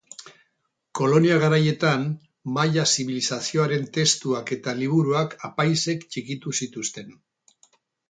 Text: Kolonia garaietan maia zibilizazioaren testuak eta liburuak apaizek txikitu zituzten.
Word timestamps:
Kolonia 0.99 1.35
garaietan 1.43 2.07
maia 2.57 2.87
zibilizazioaren 2.95 3.87
testuak 4.01 4.57
eta 4.59 4.77
liburuak 4.83 5.39
apaizek 5.53 6.11
txikitu 6.13 6.59
zituzten. 6.65 7.19